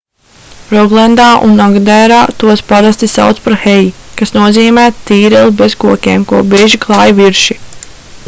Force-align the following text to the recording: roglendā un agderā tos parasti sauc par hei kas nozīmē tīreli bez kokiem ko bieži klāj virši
roglendā 0.75 1.25
un 1.47 1.59
agderā 1.65 2.21
tos 2.43 2.63
parasti 2.71 3.09
sauc 3.15 3.43
par 3.43 3.57
hei 3.65 3.85
kas 4.21 4.33
nozīmē 4.37 4.85
tīreli 5.11 5.53
bez 5.61 5.77
kokiem 5.85 6.27
ko 6.33 6.43
bieži 6.55 6.81
klāj 6.87 7.09
virši 7.21 7.61